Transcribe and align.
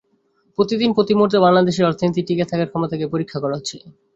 প্রতিদিন, 0.57 0.89
প্রতি 0.93 1.13
মুহূর্তে 1.15 1.37
বাংলাদেশের 1.39 1.87
অর্থনীতির 1.89 2.27
টিকে 2.27 2.45
থাকার 2.45 2.69
ক্ষমতাকে 2.71 3.05
পরীক্ষা 3.13 3.37
করা 3.39 3.57
হচ্ছে। 3.57 3.77